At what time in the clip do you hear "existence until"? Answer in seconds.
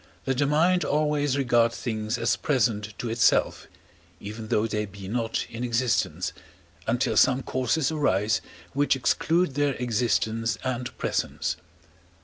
5.63-7.15